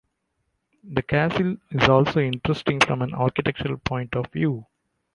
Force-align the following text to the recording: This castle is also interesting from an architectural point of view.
This 0.83 1.05
castle 1.05 1.57
is 1.69 1.87
also 1.87 2.21
interesting 2.21 2.79
from 2.79 3.03
an 3.03 3.13
architectural 3.13 3.77
point 3.77 4.15
of 4.15 4.25
view. 4.31 4.65